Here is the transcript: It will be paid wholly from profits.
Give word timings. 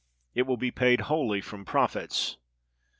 It 0.33 0.47
will 0.47 0.57
be 0.57 0.71
paid 0.71 1.01
wholly 1.01 1.41
from 1.41 1.63
profits. 1.63 2.37